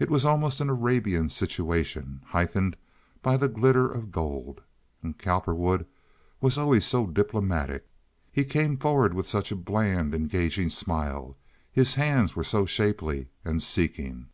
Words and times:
It 0.00 0.10
was 0.10 0.24
almost 0.24 0.60
an 0.60 0.68
Arabian 0.68 1.28
situation, 1.28 2.22
heightened 2.26 2.76
by 3.22 3.36
the 3.36 3.46
glitter 3.46 3.88
of 3.88 4.10
gold. 4.10 4.60
And 5.04 5.16
Cowperwood 5.16 5.86
was 6.40 6.58
always 6.58 6.84
so 6.84 7.06
diplomatic. 7.06 7.88
He 8.32 8.42
came 8.42 8.76
forward 8.76 9.14
with 9.14 9.28
such 9.28 9.52
a 9.52 9.54
bland, 9.54 10.16
engaging 10.16 10.70
smile. 10.70 11.36
His 11.70 11.94
hands 11.94 12.34
were 12.34 12.42
so 12.42 12.66
shapely 12.66 13.28
and 13.44 13.62
seeking. 13.62 14.30